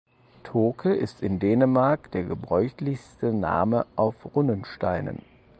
[0.43, 5.19] Toke ist in Dänemark der gebräuchlichste Name auf Runensteinen.